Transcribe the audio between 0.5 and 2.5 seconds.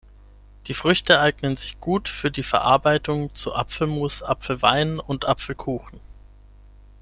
Die Früchte eignen sich gut für die